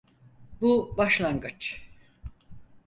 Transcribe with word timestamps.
Bu 0.61 0.93
başlangıç. 0.97 1.87